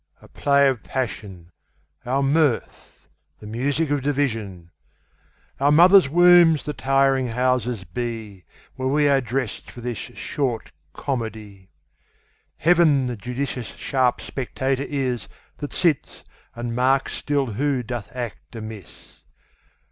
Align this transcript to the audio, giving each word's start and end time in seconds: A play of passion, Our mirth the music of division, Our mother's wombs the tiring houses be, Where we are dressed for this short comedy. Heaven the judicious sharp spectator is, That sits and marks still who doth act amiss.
A 0.19 0.27
play 0.27 0.67
of 0.67 0.81
passion, 0.81 1.51
Our 2.07 2.23
mirth 2.23 3.07
the 3.39 3.45
music 3.45 3.91
of 3.91 4.01
division, 4.01 4.71
Our 5.59 5.71
mother's 5.71 6.09
wombs 6.09 6.65
the 6.65 6.73
tiring 6.73 7.27
houses 7.27 7.83
be, 7.83 8.43
Where 8.75 8.87
we 8.87 9.07
are 9.07 9.21
dressed 9.21 9.69
for 9.69 9.81
this 9.81 9.99
short 9.99 10.71
comedy. 10.91 11.69
Heaven 12.57 13.05
the 13.05 13.15
judicious 13.15 13.67
sharp 13.75 14.21
spectator 14.21 14.85
is, 14.89 15.27
That 15.57 15.71
sits 15.71 16.23
and 16.55 16.75
marks 16.75 17.13
still 17.13 17.45
who 17.45 17.83
doth 17.83 18.11
act 18.15 18.55
amiss. 18.55 19.19